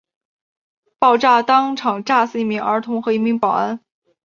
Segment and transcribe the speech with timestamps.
[0.97, 3.79] 爆炸当场炸死一名儿童和一名保安。